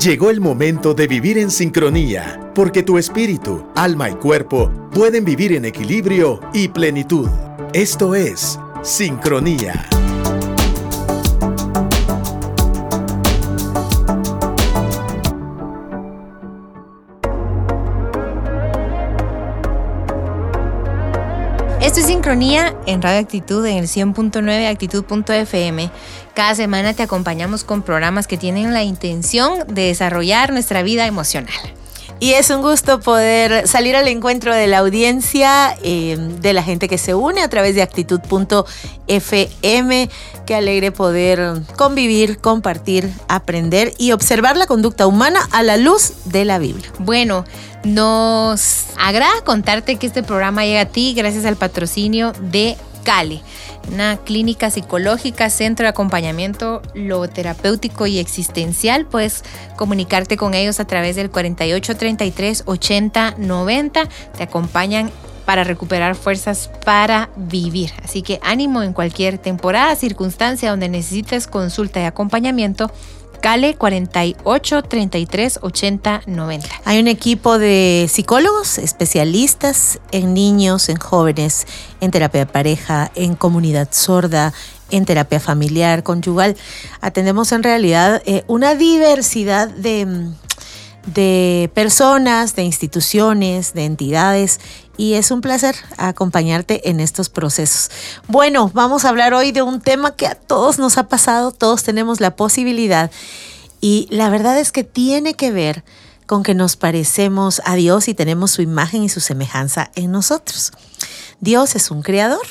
[0.00, 5.52] Llegó el momento de vivir en sincronía, porque tu espíritu, alma y cuerpo pueden vivir
[5.52, 7.28] en equilibrio y plenitud.
[7.72, 9.93] Esto es Sincronía.
[22.24, 25.90] Sincronía en Radio Actitud en el 100.9 Actitud.fm.
[26.34, 31.52] Cada semana te acompañamos con programas que tienen la intención de desarrollar nuestra vida emocional.
[32.20, 36.88] Y es un gusto poder salir al encuentro de la audiencia, eh, de la gente
[36.88, 38.68] que se une a través de actitud.fm.
[40.46, 46.44] Qué alegre poder convivir, compartir, aprender y observar la conducta humana a la luz de
[46.44, 46.90] la Biblia.
[46.98, 47.44] Bueno,
[47.84, 53.42] nos agrada contarte que este programa llega a ti gracias al patrocinio de Cale,
[53.92, 59.06] una clínica psicológica, centro de acompañamiento logoterapéutico y existencial.
[59.06, 59.44] Puedes
[59.76, 64.08] comunicarte con ellos a través del 48 33 80 90.
[64.36, 65.10] Te acompañan
[65.44, 67.90] para recuperar fuerzas para vivir.
[68.02, 72.90] Así que ánimo en cualquier temporada, circunstancia donde necesites consulta y acompañamiento
[73.44, 76.66] Cale 48 33 80 90.
[76.86, 81.66] Hay un equipo de psicólogos especialistas en niños, en jóvenes,
[82.00, 84.54] en terapia de pareja, en comunidad sorda,
[84.90, 86.56] en terapia familiar, conyugal.
[87.02, 90.30] Atendemos en realidad eh, una diversidad de,
[91.06, 94.60] de personas, de instituciones, de entidades
[94.96, 97.90] y es un placer acompañarte en estos procesos.
[98.28, 101.82] Bueno, vamos a hablar hoy de un tema que a todos nos ha pasado, todos
[101.82, 103.10] tenemos la posibilidad
[103.80, 105.84] y la verdad es que tiene que ver
[106.26, 110.72] con que nos parecemos a Dios y tenemos su imagen y su semejanza en nosotros.
[111.40, 112.46] Dios es un creador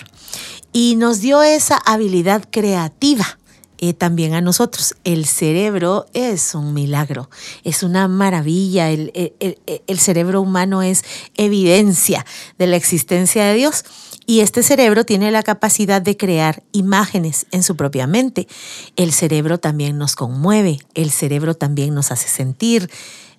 [0.72, 3.40] y nos dio esa habilidad creativa
[3.86, 4.96] eh, también a nosotros.
[5.04, 7.30] El cerebro es un milagro,
[7.66, 8.90] es una maravilla.
[8.90, 11.04] El, el, cerebro humano es
[11.36, 12.26] evidencia
[12.58, 13.84] de la existencia de Dios.
[14.26, 18.48] Y este cerebro tiene la capacidad de crear imágenes en su propia mente.
[18.96, 22.90] El cerebro también nos conmueve, el cerebro también nos hace sentir,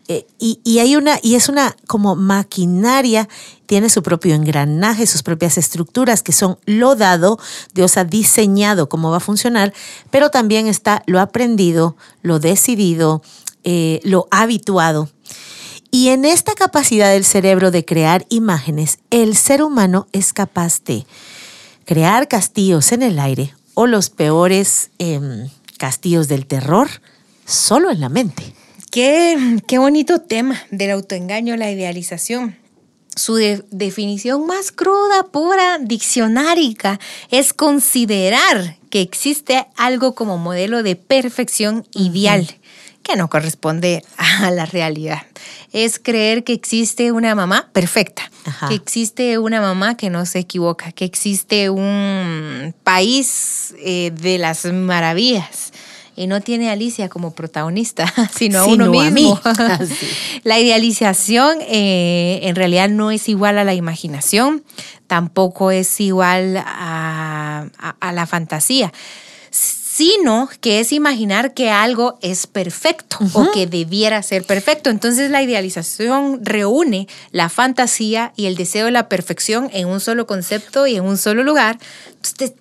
[0.06, 3.26] eh, y, hay una, y es una como maquinaria,
[3.64, 7.38] tiene su propio engranaje, sus propias estructuras que son lo dado,
[7.72, 9.72] Dios ha diseñado cómo va a funcionar,
[10.10, 13.22] pero también está lo aprendido, lo decidido,
[13.64, 15.08] eh, lo habituado.
[15.90, 21.06] Y en esta capacidad del cerebro de crear imágenes, el ser humano es capaz de
[21.86, 25.48] crear castillos en el aire o los peores em,
[25.78, 26.88] castillos del terror
[27.46, 28.54] solo en la mente.
[28.94, 32.56] Qué, qué bonito tema del autoengaño, la idealización.
[33.16, 33.34] Su
[33.72, 42.48] definición más cruda, pura, diccionárica, es considerar que existe algo como modelo de perfección ideal
[43.02, 45.22] que no corresponde a la realidad.
[45.72, 48.30] Es creer que existe una mamá perfecta,
[48.68, 54.66] que existe una mamá que no se equivoca, que existe un país eh, de las
[54.66, 55.72] maravillas
[56.16, 59.40] y no tiene a Alicia como protagonista, sino a uno mismo.
[60.44, 64.64] la idealización eh, en realidad no es igual a la imaginación,
[65.06, 67.66] tampoco es igual a,
[68.00, 68.92] a la fantasía
[69.94, 74.90] sino que es imaginar que algo es perfecto o que debiera ser perfecto.
[74.90, 80.26] Entonces la idealización reúne la fantasía y el deseo de la perfección en un solo
[80.26, 81.78] concepto y en un solo lugar.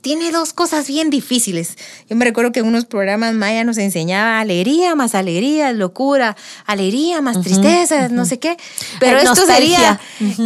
[0.02, 1.76] Tiene dos cosas bien difíciles.
[2.08, 7.22] Yo me recuerdo que en unos programas Maya nos enseñaba alegría más alegría, locura, alegría
[7.22, 8.58] más tristeza, no sé qué.
[9.00, 10.00] Pero esto sería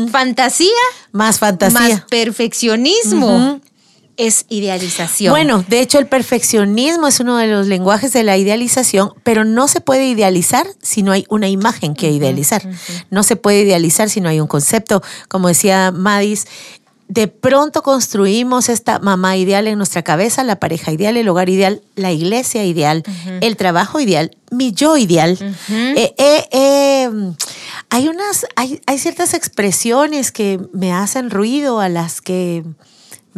[0.10, 0.70] fantasía
[1.12, 1.80] más fantasía.
[1.80, 3.60] Más perfeccionismo
[4.18, 5.32] es idealización.
[5.32, 9.68] Bueno, de hecho el perfeccionismo es uno de los lenguajes de la idealización, pero no
[9.68, 12.68] se puede idealizar si no hay una imagen que idealizar.
[13.10, 15.02] No se puede idealizar si no hay un concepto.
[15.30, 16.48] Como decía Madis,
[17.08, 21.82] de pronto construimos esta mamá ideal en nuestra cabeza, la pareja ideal, el hogar ideal,
[21.96, 23.04] la iglesia ideal,
[23.40, 25.38] el trabajo ideal, mi yo ideal.
[25.70, 27.10] Eh, eh, eh,
[27.90, 32.66] hay, unas, hay, hay ciertas expresiones que me hacen ruido a las que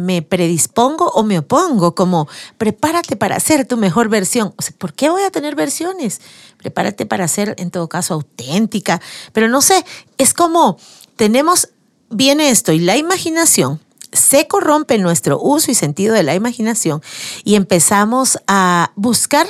[0.00, 4.54] me predispongo o me opongo, como prepárate para hacer tu mejor versión.
[4.56, 6.20] O sea, ¿por qué voy a tener versiones?
[6.56, 9.00] Prepárate para ser, en todo caso, auténtica.
[9.32, 9.84] Pero no sé,
[10.18, 10.78] es como
[11.16, 11.68] tenemos,
[12.08, 13.80] viene esto y la imaginación.
[14.12, 17.00] Se corrompe nuestro uso y sentido de la imaginación
[17.44, 19.46] y empezamos a buscar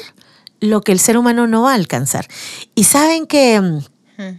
[0.61, 2.29] lo que el ser humano no va a alcanzar.
[2.75, 3.81] Y saben que,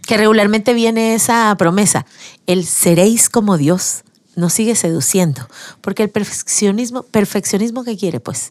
[0.06, 2.06] que regularmente viene esa promesa,
[2.46, 5.46] el seréis como Dios nos sigue seduciendo,
[5.80, 8.50] porque el perfeccionismo, perfeccionismo que quiere, pues,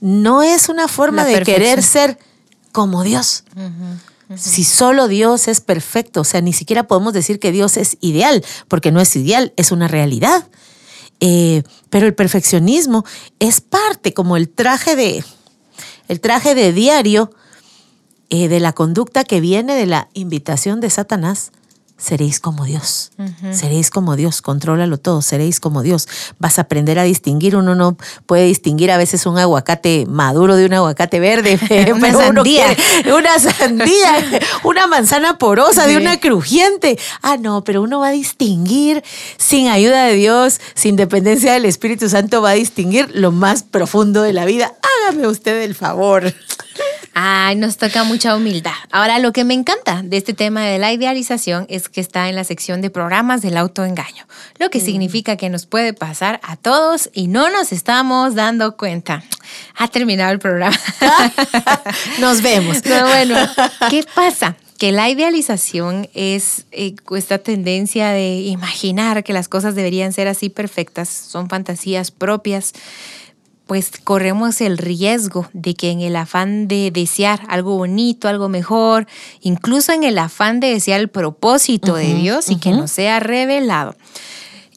[0.00, 2.18] no es una forma de querer ser
[2.72, 3.44] como Dios.
[4.34, 8.44] Si solo Dios es perfecto, o sea, ni siquiera podemos decir que Dios es ideal,
[8.66, 10.48] porque no es ideal, es una realidad.
[11.20, 13.04] Eh, pero el perfeccionismo
[13.38, 15.24] es parte, como el traje de,
[16.08, 17.30] el traje de diario
[18.28, 21.52] eh, de la conducta que viene de la invitación de Satanás
[21.98, 23.12] seréis como Dios.
[23.52, 26.08] Seréis como Dios, contrólalo todo, seréis como Dios.
[26.38, 27.96] Vas a aprender a distinguir, uno no
[28.26, 31.58] puede distinguir a veces un aguacate maduro de un aguacate verde,
[31.94, 32.76] una sandía,
[33.06, 36.98] una sandía, una manzana porosa de una crujiente.
[37.22, 39.02] Ah, no, pero uno va a distinguir
[39.38, 44.22] sin ayuda de Dios, sin dependencia del Espíritu Santo, va a distinguir lo más profundo
[44.22, 44.74] de la vida.
[45.06, 46.34] Hágame usted el favor.
[47.18, 48.74] Ay, nos toca mucha humildad.
[48.90, 52.36] Ahora, lo que me encanta de este tema de la idealización es que está en
[52.36, 54.26] la sección de programas del autoengaño,
[54.58, 54.84] lo que mm.
[54.84, 59.24] significa que nos puede pasar a todos y no nos estamos dando cuenta.
[59.76, 60.78] Ha terminado el programa.
[62.20, 62.82] nos vemos.
[62.82, 63.36] bueno,
[63.88, 64.54] ¿qué pasa?
[64.76, 70.50] que la idealización es eh, esta tendencia de imaginar que las cosas deberían ser así
[70.50, 72.74] perfectas, son fantasías propias
[73.66, 79.06] pues corremos el riesgo de que en el afán de desear algo bonito, algo mejor,
[79.40, 83.96] incluso en el afán de desear el propósito de Dios y que nos sea revelado,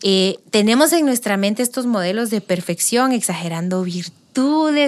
[0.02, 4.19] eh, tenemos en nuestra mente estos modelos de perfección exagerando virtud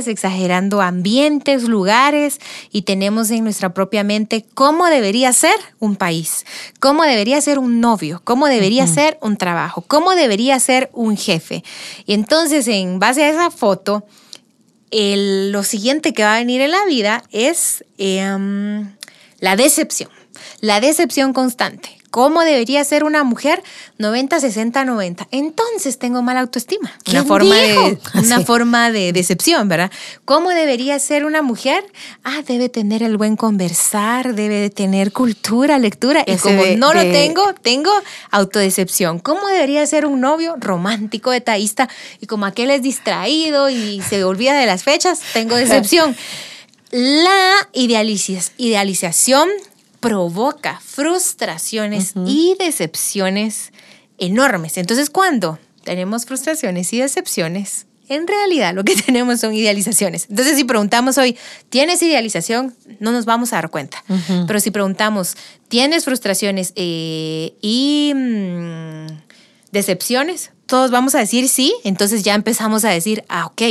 [0.07, 2.39] exagerando ambientes, lugares,
[2.71, 6.45] y tenemos en nuestra propia mente cómo debería ser un país,
[6.79, 11.63] cómo debería ser un novio, cómo debería ser un trabajo, cómo debería ser un jefe.
[12.05, 14.05] Y entonces, en base a esa foto,
[14.91, 18.95] lo siguiente que va a venir en la vida es em,
[19.39, 20.09] la decepción,
[20.59, 23.63] la decepción constante cómo debería ser una mujer
[23.97, 25.27] 90, 60, 90.
[25.31, 26.91] Entonces tengo mala autoestima.
[27.09, 29.89] Una forma, de, una forma de decepción, ¿verdad?
[30.25, 31.83] ¿Cómo debería ser una mujer?
[32.23, 36.23] Ah, debe tener el buen conversar, debe de tener cultura, lectura.
[36.27, 37.91] y como no lo tengo, tengo
[38.29, 39.19] autodecepción.
[39.19, 41.89] ¿Cómo debería ser un novio romántico, detallista?
[42.19, 46.15] Y como aquel es distraído y se olvida de las fechas, tengo decepción.
[46.91, 49.47] La idealización
[50.01, 53.71] provoca frustraciones y decepciones
[54.17, 54.77] enormes.
[54.77, 60.27] Entonces, cuando tenemos frustraciones y decepciones, en realidad lo que tenemos son idealizaciones.
[60.29, 61.37] Entonces, si preguntamos hoy,
[61.69, 62.75] ¿tienes idealización?
[62.99, 64.03] No nos vamos a dar cuenta.
[64.47, 65.37] Pero si preguntamos,
[65.69, 69.07] ¿tienes frustraciones eh, y mm,
[69.71, 70.51] decepciones?
[70.71, 73.61] Todos vamos a decir sí, entonces ya empezamos a decir, ah, ok,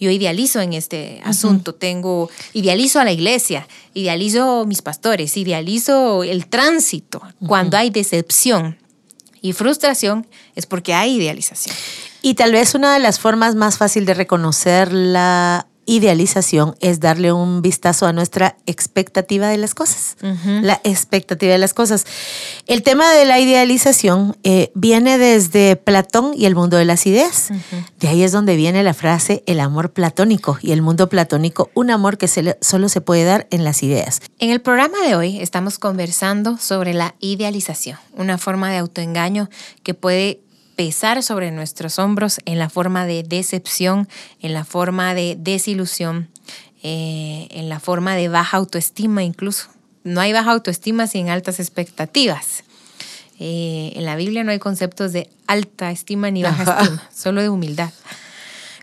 [0.00, 6.48] yo idealizo en este asunto, tengo, idealizo a la iglesia, idealizo mis pastores, idealizo el
[6.48, 7.22] tránsito.
[7.46, 8.78] Cuando hay decepción
[9.40, 10.26] y frustración
[10.56, 11.76] es porque hay idealización.
[12.20, 17.32] Y tal vez una de las formas más fácil de reconocer la idealización es darle
[17.32, 20.16] un vistazo a nuestra expectativa de las cosas.
[20.62, 22.06] La expectativa de las cosas.
[22.68, 27.48] El tema de la idealización eh, viene desde Platón y el mundo de las ideas.
[27.98, 31.90] De ahí es donde viene la frase el amor platónico y el mundo platónico, un
[31.90, 32.28] amor que
[32.60, 34.22] solo se puede dar en las ideas.
[34.38, 39.50] En el programa de hoy estamos conversando sobre la idealización, una forma de autoengaño
[39.82, 40.40] que puede
[40.80, 44.08] pesar sobre nuestros hombros en la forma de decepción,
[44.40, 46.30] en la forma de desilusión,
[46.82, 49.68] eh, en la forma de baja autoestima incluso.
[50.04, 52.64] No hay baja autoestima sin altas expectativas.
[53.38, 57.50] Eh, en la Biblia no hay conceptos de alta estima ni baja estima, solo de
[57.50, 57.92] humildad.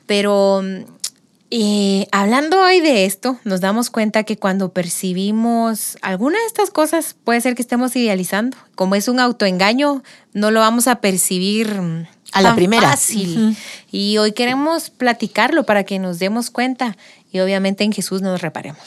[0.05, 0.61] Pero
[1.49, 7.15] y hablando hoy de esto, nos damos cuenta que cuando percibimos alguna de estas cosas,
[7.23, 8.57] puede ser que estemos idealizando.
[8.75, 12.89] Como es un autoengaño, no lo vamos a percibir a la primera.
[12.89, 13.55] Fácil.
[13.91, 16.97] Y hoy queremos platicarlo para que nos demos cuenta
[17.31, 18.79] y obviamente en Jesús nos reparemos.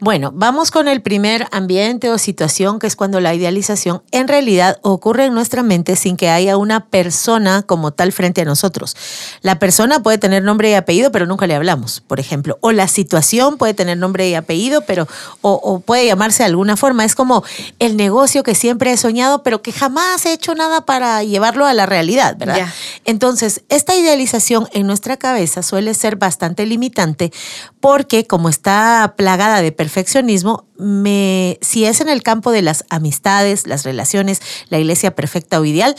[0.00, 4.78] Bueno, vamos con el primer ambiente o situación, que es cuando la idealización en realidad
[4.82, 8.96] ocurre en nuestra mente sin que haya una persona como tal frente a nosotros.
[9.40, 12.58] La persona puede tener nombre y apellido, pero nunca le hablamos, por ejemplo.
[12.60, 15.06] O la situación puede tener nombre y apellido, pero
[15.42, 17.04] o, puede llamarse de alguna forma.
[17.04, 17.44] Es como
[17.78, 21.72] el negocio que siempre he soñado, pero que jamás he hecho nada para llevarlo a
[21.72, 22.68] la realidad, ¿verdad?
[23.04, 27.32] Entonces, esta idealización en nuestra cabeza suele ser bastante limitante
[27.80, 33.66] porque como está plagada de perfeccionismo, me, si es en el campo de las amistades,
[33.66, 35.94] las relaciones, la iglesia perfecta o ideal,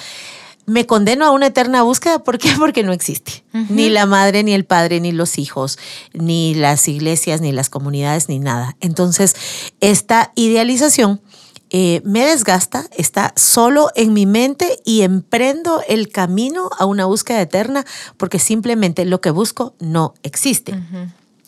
[0.65, 2.17] me condeno a una eterna búsqueda.
[2.23, 2.49] ¿Por qué?
[2.57, 3.43] Porque no existe.
[3.69, 5.77] Ni la madre, ni el padre, ni los hijos,
[6.13, 8.75] ni las iglesias, ni las comunidades, ni nada.
[8.81, 9.35] Entonces,
[9.81, 11.21] esta idealización
[11.69, 17.39] eh, me desgasta, está solo en mi mente y emprendo el camino a una búsqueda
[17.39, 17.85] eterna
[18.17, 20.73] porque simplemente lo que busco no existe.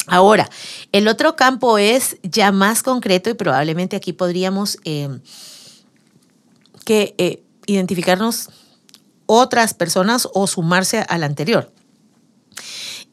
[0.08, 0.50] Ahora,
[0.92, 5.20] el otro campo es ya más concreto y probablemente aquí podríamos eh,
[6.86, 8.50] que, eh, identificarnos
[9.26, 11.72] otras personas o sumarse al anterior.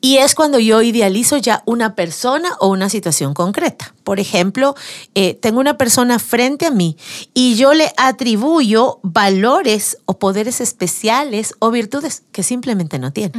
[0.05, 3.95] Y es cuando yo idealizo ya una persona o una situación concreta.
[4.05, 4.75] Por ejemplo,
[5.15, 6.99] eh, tengo una persona frente a mí
[7.33, 13.33] y yo le atribuyo valores o poderes especiales o virtudes que simplemente no tiene.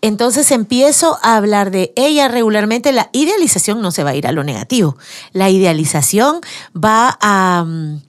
[0.00, 2.92] Entonces empiezo a hablar de ella regularmente.
[2.92, 4.96] La idealización no se va a ir a lo negativo.
[5.32, 6.40] La idealización
[6.76, 8.00] va a, mm,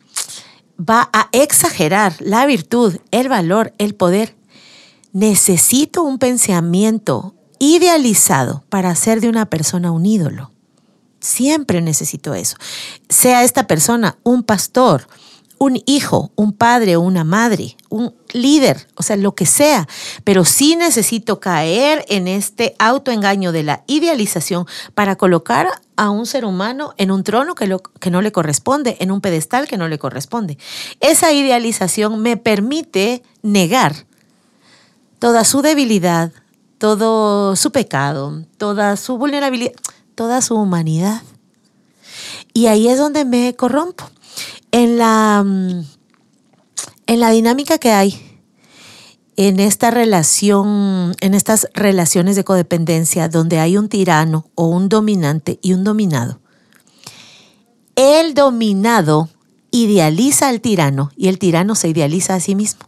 [0.80, 4.36] va a exagerar la virtud, el valor, el poder.
[5.14, 10.52] Necesito un pensamiento idealizado para hacer de una persona un ídolo.
[11.20, 12.56] Siempre necesito eso.
[13.10, 15.08] Sea esta persona un pastor,
[15.60, 19.88] un hijo, un padre o una madre, un líder, o sea, lo que sea,
[20.24, 26.46] pero sí necesito caer en este autoengaño de la idealización para colocar a un ser
[26.46, 29.90] humano en un trono que, lo, que no le corresponde, en un pedestal que no
[29.90, 30.58] le corresponde.
[31.02, 34.08] Esa idealización me permite negar
[35.20, 36.32] toda su debilidad,
[36.78, 39.74] todo su pecado, toda su vulnerabilidad,
[40.16, 41.22] toda su humanidad.
[42.54, 44.10] Y ahí es donde me corrompo.
[44.72, 45.86] En la, mm,
[47.08, 48.26] en la dinámica que hay
[49.36, 55.60] en esta relación, en estas relaciones de codependencia donde hay un tirano o un dominante
[55.62, 56.40] y un dominado,
[57.96, 59.30] el dominado
[59.72, 62.82] idealiza al tirano y el tirano se idealiza a sí mismo.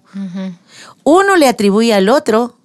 [1.03, 2.57] Uno le atribuye al otro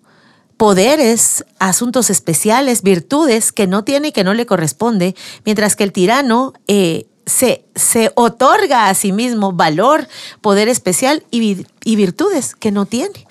[0.57, 5.15] poderes, asuntos especiales, virtudes que no tiene y que no le corresponde,
[5.45, 10.09] mientras que el tirano eh, se, se, otorga a sí mismo valor,
[10.41, 13.27] poder especial y, virtudes que no tiene.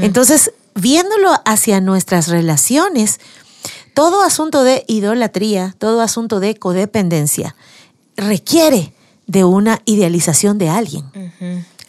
[0.00, 3.20] Entonces, viéndolo hacia nuestras relaciones,
[3.94, 7.56] todo asunto de idolatría, todo asunto de codependencia,
[8.16, 8.92] requiere
[9.26, 11.04] de una idealización de alguien.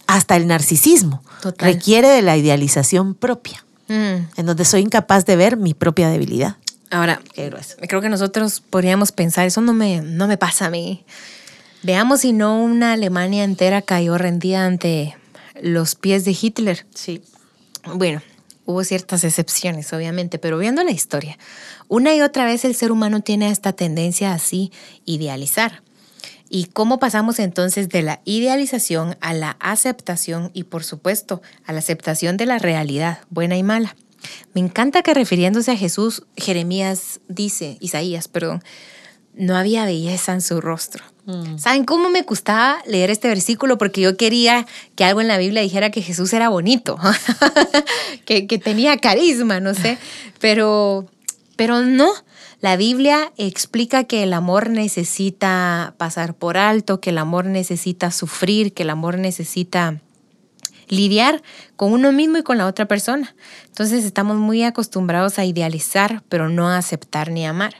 [0.07, 1.21] Hasta el narcisismo
[1.57, 3.63] requiere de la idealización propia.
[3.89, 4.29] Mm.
[4.37, 6.57] en donde soy incapaz de ver mi propia debilidad.
[6.91, 11.03] Ahora, creo que nosotros podríamos pensar, eso no me, no me pasa a mí.
[11.81, 15.15] Veamos si no una Alemania entera cayó rendida ante
[15.61, 16.85] los pies de Hitler.
[16.93, 17.21] Sí.
[17.93, 18.21] Bueno,
[18.65, 21.37] hubo ciertas excepciones, obviamente, pero viendo la historia,
[21.87, 24.71] una y otra vez el ser humano tiene esta tendencia así,
[25.05, 25.81] idealizar.
[26.49, 31.79] ¿Y cómo pasamos entonces de la idealización a la aceptación y por supuesto a la
[31.79, 33.95] aceptación de la realidad, buena y mala?
[34.53, 38.63] Me encanta que refiriéndose a Jesús, Jeremías dice, Isaías, perdón,
[39.39, 41.03] no había belleza en su rostro.
[41.25, 41.57] Mm.
[41.57, 43.77] ¿Saben cómo me gustaba leer este versículo?
[43.77, 46.99] Porque yo quería que algo en la Biblia dijera que Jesús era bonito,
[48.25, 49.97] que, que tenía carisma, no sé,
[50.39, 51.07] pero,
[51.55, 52.11] pero no.
[52.59, 58.73] La Biblia explica que el amor necesita pasar por alto, que el amor necesita sufrir,
[58.73, 60.01] que el amor necesita
[60.89, 61.41] lidiar
[61.77, 63.33] con uno mismo y con la otra persona.
[63.67, 67.75] Entonces estamos muy acostumbrados a idealizar, pero no a aceptar ni amar.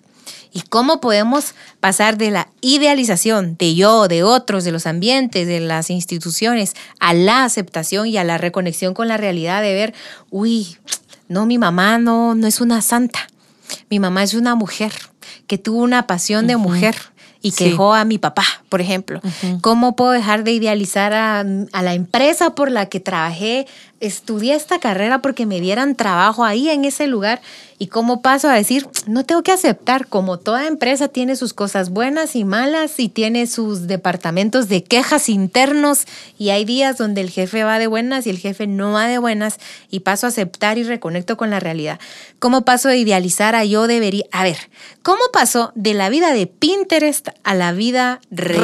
[0.51, 5.59] ¿Y cómo podemos pasar de la idealización de yo, de otros, de los ambientes, de
[5.59, 9.93] las instituciones, a la aceptación y a la reconexión con la realidad de ver,
[10.29, 10.77] uy,
[11.27, 13.27] no, mi mamá no, no es una santa.
[13.89, 14.93] Mi mamá es una mujer
[15.47, 16.95] que tuvo una pasión de mujer
[17.41, 19.19] y que dejó a mi papá, por ejemplo.
[19.61, 23.67] ¿Cómo puedo dejar de idealizar a, a, la empresa por la que trabajé?
[23.99, 27.41] Estudié esta carrera porque me dieran trabajo ahí en ese lugar
[27.81, 31.91] ¿Y cómo paso a decir, no tengo que aceptar, como toda empresa tiene sus cosas
[31.91, 36.03] buenas y malas y tiene sus departamentos de quejas internos
[36.37, 39.17] y hay días donde el jefe va de buenas y el jefe no va de
[39.17, 39.59] buenas
[39.89, 42.01] y paso a aceptar y reconecto con la realidad?
[42.39, 44.25] ¿Cómo paso de idealizar a yo debería?
[44.33, 44.57] A ver,
[45.01, 48.58] ¿cómo pasó de la vida de Pinterest a la vida real?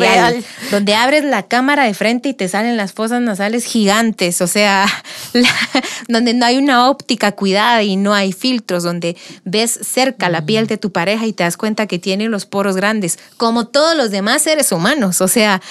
[0.72, 4.88] Donde abres la cámara de frente y te salen las fosas nasales gigantes, o sea,
[6.08, 10.68] donde no hay una óptica cuidada y no hay filtros, donde ves cerca la piel
[10.68, 14.12] de tu pareja y te das cuenta que tiene los poros grandes, como todos los
[14.12, 15.22] demás seres humanos.
[15.22, 15.62] O sea,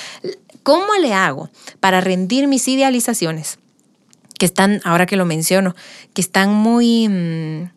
[0.63, 1.51] ¿cómo le hago
[1.81, 3.59] para rendir mis idealizaciones?
[4.39, 5.75] Que están, ahora que lo menciono,
[6.13, 7.09] que están muy...
[7.09, 7.71] Mm,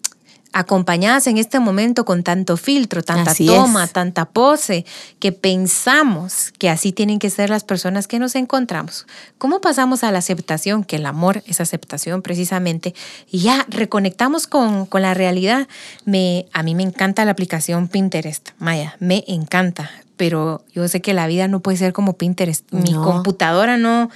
[0.53, 4.85] acompañadas en este momento con tanto filtro, tanta toma, tanta pose,
[5.19, 9.05] que pensamos que así tienen que ser las personas que nos encontramos.
[9.37, 10.83] ¿Cómo pasamos a la aceptación?
[10.83, 12.95] Que el amor es aceptación precisamente.
[13.29, 15.67] Y ya reconectamos con, la realidad.
[16.05, 21.13] Me, a mí me encanta la aplicación Pinterest, Maya, me encanta, pero yo sé que
[21.13, 22.65] la vida no puede ser como Pinterest.
[22.71, 24.09] Mi computadora no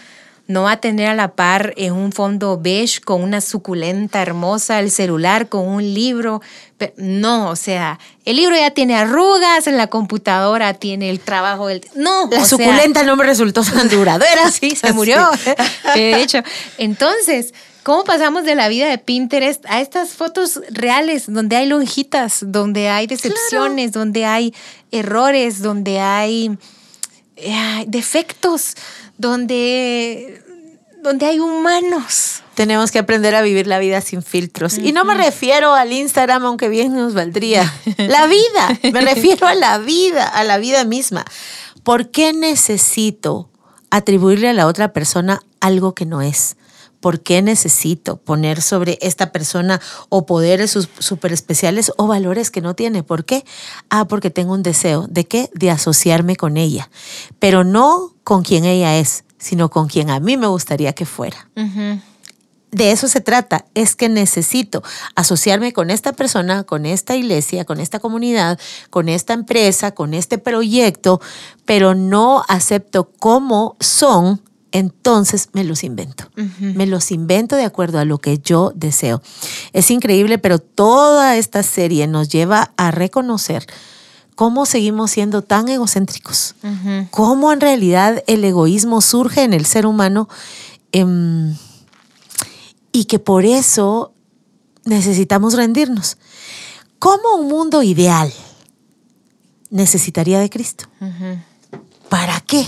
[0.52, 4.80] no va a tener a la par en un fondo beige con una suculenta hermosa,
[4.80, 6.42] el celular con un libro.
[6.98, 11.82] No, o sea, el libro ya tiene arrugas, en la computadora tiene el trabajo del...
[11.96, 14.52] No, la suculenta no me resultó tan duradera.
[14.52, 15.30] sí, se murió.
[15.96, 16.40] De hecho,
[16.78, 17.54] entonces...
[17.84, 22.90] ¿Cómo pasamos de la vida de Pinterest a estas fotos reales donde hay lonjitas, donde
[22.90, 24.54] hay decepciones, donde hay
[24.92, 26.52] errores, donde hay
[27.44, 28.76] eh, defectos,
[29.22, 30.44] donde,
[31.02, 32.42] donde hay humanos?
[32.56, 34.78] Tenemos que aprender a vivir la vida sin filtros.
[34.78, 37.72] Y no me refiero al Instagram, aunque bien nos valdría.
[37.98, 41.24] La vida, me refiero a la vida, a la vida misma.
[41.84, 43.50] ¿Por qué necesito
[43.90, 46.58] atribuirle a la otra persona algo que no es?
[47.02, 52.76] ¿Por qué necesito poner sobre esta persona o poderes súper especiales o valores que no
[52.76, 53.04] tiene?
[53.04, 53.44] ¿Por qué?
[53.90, 55.08] Ah, porque tengo un deseo.
[55.10, 55.50] ¿De qué?
[55.54, 56.90] De asociarme con ella.
[57.40, 61.50] Pero no con quien ella es, sino con quien a mí me gustaría que fuera.
[62.72, 64.82] De eso se trata, es que necesito
[65.16, 68.58] asociarme con esta persona, con esta iglesia, con esta comunidad,
[68.90, 71.20] con esta empresa, con este proyecto,
[71.66, 74.42] pero no acepto cómo son
[74.72, 76.30] entonces me los invento.
[76.60, 79.22] Me los invento de acuerdo a lo que yo deseo.
[79.74, 83.68] Es increíble, pero toda esta serie nos lleva a reconocer
[84.36, 86.56] cómo seguimos siendo tan egocéntricos,
[87.12, 90.30] cómo en realidad el egoísmo surge en el ser humano
[90.92, 91.56] em,
[92.92, 94.14] y que por eso
[94.86, 96.18] necesitamos rendirnos.
[96.98, 98.32] ¿Cómo un mundo ideal
[99.70, 100.86] necesitaría de Cristo?
[102.10, 102.66] ¿Para qué?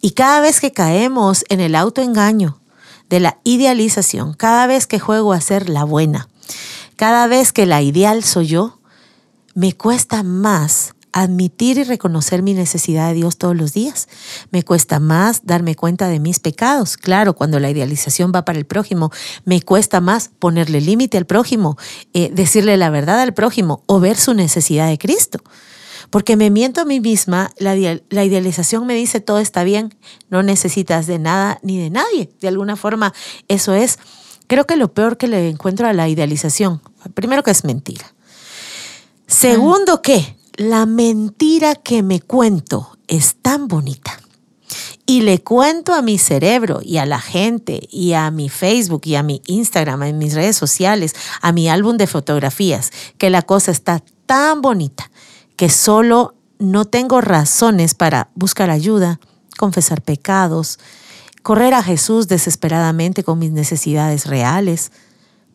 [0.00, 2.60] Y cada vez que caemos en el autoengaño
[3.08, 6.28] de la idealización, cada vez que juego a ser la buena,
[6.96, 8.78] cada vez que la ideal soy yo,
[9.54, 14.06] me cuesta más admitir y reconocer mi necesidad de Dios todos los días.
[14.50, 16.98] Me cuesta más darme cuenta de mis pecados.
[16.98, 19.10] Claro, cuando la idealización va para el prójimo,
[19.46, 21.78] me cuesta más ponerle límite al prójimo,
[22.12, 25.40] eh, decirle la verdad al prójimo o ver su necesidad de Cristo.
[26.10, 29.94] Porque me miento a mí misma, la, idealización me dice todo está bien,
[30.30, 32.30] no necesitas de nada ni de nadie.
[32.40, 33.12] De alguna forma,
[33.48, 33.98] eso es,
[34.46, 36.80] creo que lo peor que le encuentro a la idealización,
[37.14, 38.14] primero que es mentira.
[39.26, 44.20] Segundo que la mentira que me cuento es tan bonita.
[45.08, 49.14] Y le cuento a mi cerebro y a la gente y a mi Facebook y
[49.14, 53.70] a mi Instagram, a mis redes sociales, a mi álbum de fotografías, que la cosa
[53.70, 55.10] está tan bonita
[55.56, 59.20] que solo no tengo razones para buscar ayuda,
[59.58, 60.78] confesar pecados,
[61.42, 64.92] correr a Jesús desesperadamente con mis necesidades reales,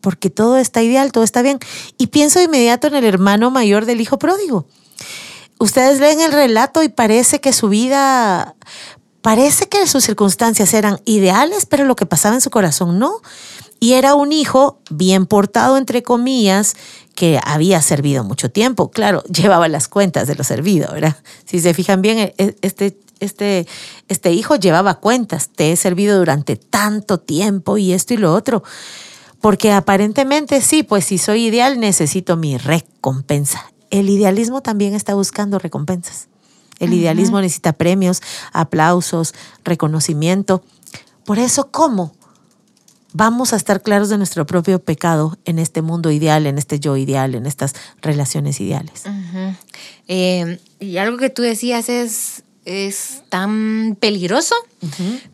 [0.00, 1.58] porque todo está ideal, todo está bien.
[1.98, 4.66] Y pienso de inmediato en el hermano mayor del hijo pródigo.
[5.58, 8.56] Ustedes leen el relato y parece que su vida,
[9.20, 13.20] parece que sus circunstancias eran ideales, pero lo que pasaba en su corazón no.
[13.82, 16.76] Y era un hijo bien portado, entre comillas,
[17.16, 18.92] que había servido mucho tiempo.
[18.92, 21.16] Claro, llevaba las cuentas de lo servido, ¿verdad?
[21.46, 23.66] Si se fijan bien, e, e, este, este,
[24.06, 25.48] este hijo llevaba cuentas.
[25.48, 28.62] Te he servido durante tanto tiempo y esto y lo otro.
[29.40, 33.72] Porque aparentemente sí, pues si soy ideal necesito mi recompensa.
[33.90, 36.28] El idealismo también está buscando recompensas.
[36.78, 40.62] El idealismo necesita premios, aplausos, reconocimiento.
[41.24, 42.14] Por eso, ¿cómo?
[43.12, 46.96] Vamos a estar claros de nuestro propio pecado en este mundo ideal, en este yo
[46.96, 49.04] ideal, en estas relaciones ideales.
[50.08, 54.54] Eh, y algo que tú decías es, es tan peligroso,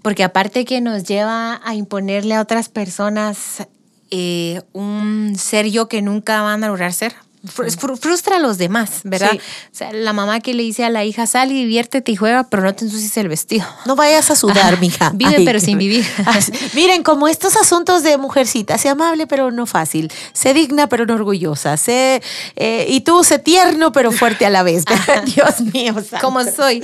[0.02, 3.66] porque aparte que nos lleva a imponerle a otras personas
[4.10, 7.14] eh, un ser yo que nunca van a lograr ser
[7.50, 9.32] frustra a los demás, ¿verdad?
[9.34, 12.44] O sea, la mamá que le dice a la hija, sal y diviértete y juega,
[12.44, 13.66] pero no te ensucies el vestido.
[13.86, 15.12] No vayas a sudar, mija.
[15.14, 16.04] Vive pero sin vivir.
[16.74, 21.14] Miren, como estos asuntos de mujercita, sé amable pero no fácil, sé digna pero no
[21.14, 22.22] orgullosa, sé,
[22.56, 24.84] eh, y tú sé tierno pero fuerte a la vez.
[25.34, 25.94] Dios mío.
[26.20, 26.82] Como soy.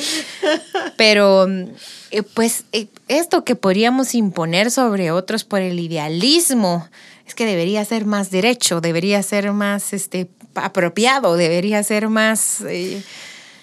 [0.96, 1.46] Pero
[2.14, 6.88] eh, pues eh, esto que podríamos imponer sobre otros por el idealismo,
[7.26, 13.02] es que debería ser más derecho, debería ser más este, apropiado, debería ser más, eh,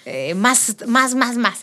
[0.04, 1.60] eh, más, más, más, más.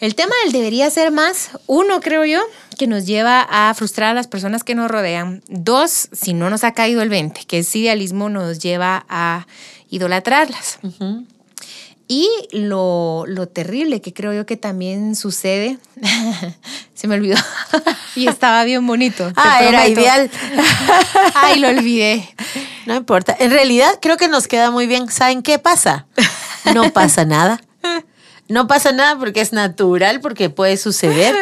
[0.00, 2.40] El tema del debería ser más, uno creo yo,
[2.78, 5.42] que nos lleva a frustrar a las personas que nos rodean.
[5.48, 9.46] Dos, si no nos ha caído el 20, que ese idealismo nos lleva a
[9.90, 10.78] idolatrarlas.
[12.12, 15.78] Y lo, terrible que creo yo que también sucede,
[16.94, 17.36] se me olvidó,
[18.16, 19.32] y estaba bien bonito.
[19.36, 20.28] Ah, era ideal.
[21.34, 22.28] Ay, lo olvidé.
[22.86, 23.36] No importa.
[23.38, 25.08] En realidad creo que nos queda muy bien.
[25.08, 26.06] ¿Saben qué pasa?
[26.74, 27.60] No pasa nada.
[28.48, 31.36] No pasa nada porque es natural, porque puede suceder.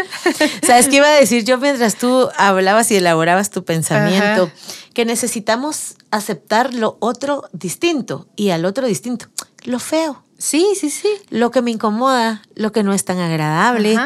[0.66, 4.52] ¿Sabes qué iba a decir yo mientras tú hablabas y elaborabas tu pensamiento?
[4.92, 9.28] Que necesitamos aceptar lo otro distinto y al otro distinto.
[9.64, 10.27] Lo feo.
[10.38, 11.08] Sí, sí, sí.
[11.30, 13.98] Lo que me incomoda, lo que no es tan agradable.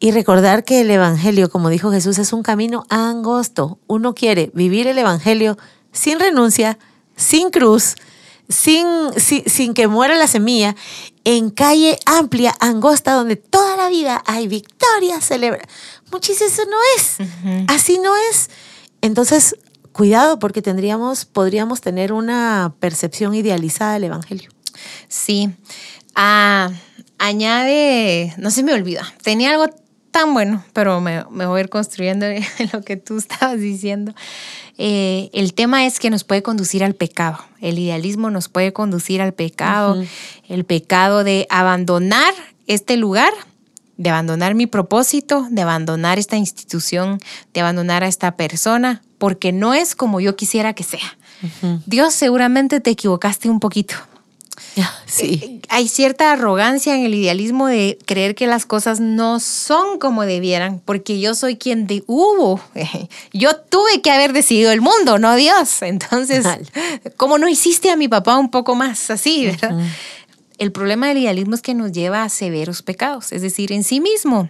[0.00, 3.78] Y recordar que el Evangelio, como dijo Jesús, es un camino angosto.
[3.86, 5.56] Uno quiere vivir el Evangelio
[5.92, 6.78] sin renuncia,
[7.16, 7.94] sin cruz,
[8.48, 8.86] sin,
[9.16, 10.76] sin, que muera la semilla,
[11.24, 15.62] en calle amplia, angosta, donde toda la vida hay victoria, celebra.
[16.12, 17.16] Muchísimo eso no es.
[17.68, 18.50] Así no es.
[19.00, 19.56] Entonces,
[19.92, 24.50] cuidado, porque tendríamos, podríamos tener una percepción idealizada del Evangelio.
[25.08, 25.50] Sí.
[26.14, 26.70] Ah,
[27.18, 29.66] añade, no se me olvida, tenía algo
[30.10, 32.26] tan bueno, pero me, me voy a ir construyendo
[32.72, 34.14] lo que tú estabas diciendo.
[34.76, 37.38] Eh, el tema es que nos puede conducir al pecado.
[37.60, 40.02] El idealismo nos puede conducir al pecado.
[40.48, 42.32] El pecado de abandonar
[42.66, 43.32] este lugar,
[43.96, 47.18] de abandonar mi propósito, de abandonar esta institución,
[47.52, 51.18] de abandonar a esta persona, porque no es como yo quisiera que sea.
[51.86, 53.96] Dios seguramente te equivocaste un poquito.
[55.06, 55.40] Sí.
[55.42, 60.24] Eh, hay cierta arrogancia en el idealismo de creer que las cosas no son como
[60.24, 62.60] debieran, porque yo soy quien de hubo.
[63.32, 65.82] Yo tuve que haber decidido el mundo, no Dios.
[65.82, 66.46] Entonces,
[67.16, 69.50] ¿cómo no hiciste a mi papá un poco más así?
[70.58, 74.00] El problema del idealismo es que nos lleva a severos pecados, es decir, en sí
[74.00, 74.48] mismo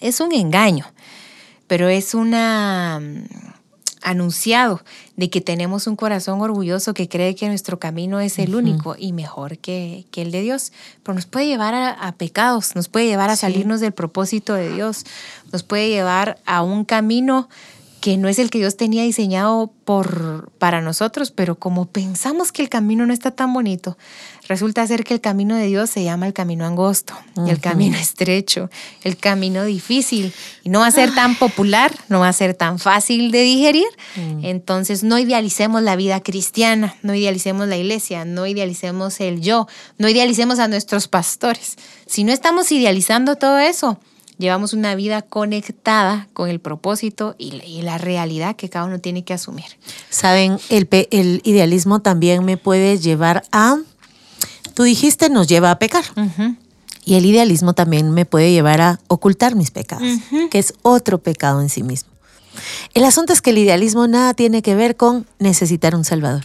[0.00, 0.86] es un engaño,
[1.66, 3.00] pero es una
[4.06, 4.82] anunciado
[5.16, 9.12] de que tenemos un corazón orgulloso que cree que nuestro camino es el único y
[9.12, 10.72] mejor que, el de Dios.
[11.02, 15.04] Pero nos puede llevar a, pecados, nos puede llevar a salirnos del propósito de Dios,
[15.52, 17.48] nos puede llevar a un camino
[18.06, 22.62] que no es el que Dios tenía diseñado por, para nosotros, pero como pensamos que
[22.62, 23.98] el camino no está tan bonito,
[24.46, 27.14] resulta ser que el camino de Dios se llama el camino angosto,
[27.48, 28.70] el camino estrecho,
[29.02, 32.78] el camino difícil, y no va a ser tan popular, no va a ser tan
[32.78, 33.88] fácil de digerir.
[34.14, 34.44] Mm.
[34.44, 39.66] Entonces no idealicemos la vida cristiana, no idealicemos la iglesia, no idealicemos el yo,
[39.98, 41.74] no idealicemos a nuestros pastores.
[42.06, 43.98] Si no estamos idealizando todo eso,
[44.38, 49.34] llevamos una vida conectada con el propósito y, la realidad que cada uno tiene que
[49.34, 49.66] asumir.
[50.10, 53.78] Saben, el, el idealismo también me puede llevar a,
[54.74, 56.04] tú dijiste, nos lleva a pecar.
[57.04, 60.08] Y el idealismo también me puede llevar a ocultar mis pecados,
[60.50, 62.10] que es otro pecado en sí mismo.
[62.94, 66.44] El asunto es que el idealismo nada tiene que ver con necesitar un salvador.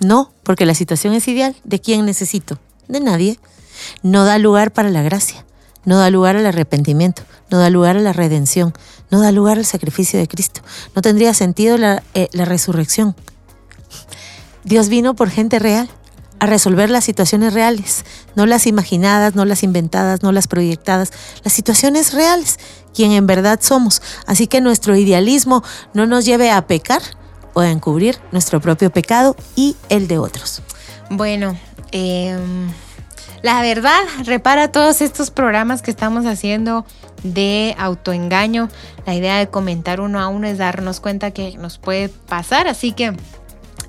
[0.00, 1.54] No, porque la situación es ideal.
[1.64, 2.58] ¿De quién necesito?
[2.88, 3.38] De nadie.
[4.02, 5.44] No da lugar para la gracia
[5.84, 8.72] no da lugar al arrepentimiento, no da lugar a la redención,
[9.10, 10.62] no da lugar al sacrificio de Cristo.
[10.94, 13.14] No tendría sentido la, eh, resurrección.
[14.64, 15.88] Dios vino por gente real,
[16.38, 21.12] a resolver las situaciones reales, no las imaginadas, no las inventadas, no las proyectadas,
[21.44, 22.58] las situaciones reales,
[22.92, 24.02] quien en verdad somos.
[24.26, 25.62] Así que nuestro idealismo
[25.94, 27.00] no nos lleve a pecar
[27.54, 30.62] o a encubrir nuestro propio pecado y el de otros.
[31.10, 31.56] Bueno,
[31.92, 32.36] eh
[33.42, 36.86] la verdad, repara todos estos programas que estamos haciendo
[37.24, 38.68] de autoengaño.
[39.04, 42.68] La idea de comentar uno a uno es darnos cuenta que nos puede pasar.
[42.68, 43.12] Así que,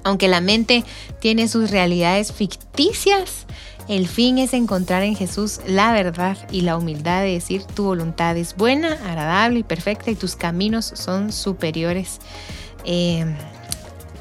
[0.04, 0.84] aunque la mente
[1.20, 3.46] tiene sus realidades ficticias,
[3.88, 8.36] el fin es encontrar en Jesús la verdad y la humildad de decir tu voluntad
[8.38, 12.20] es buena, agradable y perfecta y tus caminos son superiores.
[12.86, 13.26] Eh,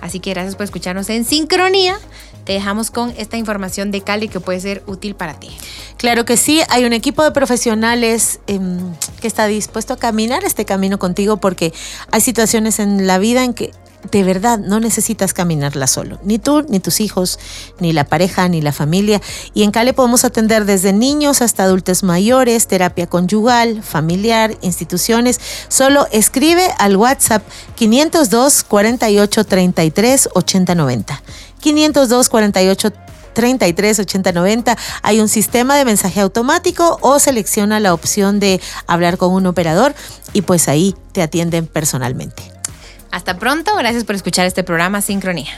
[0.00, 1.96] así que gracias por escucharnos en sincronía
[2.44, 5.50] te dejamos con esta información de Cali que puede ser útil para ti.
[5.96, 8.78] Claro que sí, hay un equipo de profesionales em,
[9.20, 11.72] que está dispuesto a caminar este camino contigo porque
[12.10, 13.72] hay situaciones en la vida en que
[14.10, 17.38] de verdad no necesitas caminarla solo, ni tú, ni tus hijos,
[17.78, 19.20] ni la pareja, ni la familia.
[19.54, 25.40] Y en Cale podemos atender desde niños hasta adultos mayores, terapia conyugal, familiar, instituciones.
[25.68, 27.42] Solo escribe al WhatsApp
[27.76, 31.22] 502 48 33 80 90.
[31.62, 32.92] 502 48
[33.32, 39.16] 33 80 90 hay un sistema de mensaje automático o selecciona la opción de hablar
[39.16, 39.94] con un operador
[40.34, 42.42] y pues ahí te atienden personalmente.
[43.10, 45.52] Hasta pronto, gracias por escuchar este programa Sincronía.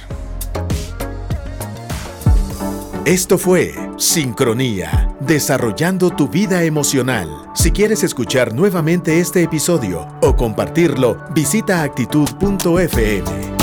[3.05, 7.29] Esto fue Sincronía, desarrollando tu vida emocional.
[7.55, 13.54] Si quieres escuchar nuevamente este episodio o compartirlo, visita actitud.fm.